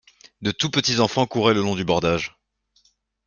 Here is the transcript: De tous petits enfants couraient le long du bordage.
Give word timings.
De 0.41 0.49
tous 0.49 0.71
petits 0.71 0.99
enfants 0.99 1.27
couraient 1.27 1.53
le 1.53 1.61
long 1.61 1.75
du 1.75 1.85
bordage. 1.85 2.35